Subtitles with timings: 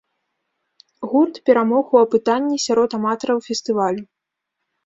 [1.11, 4.03] Гурт перамог у апытанні сярод аматараў фестывалю.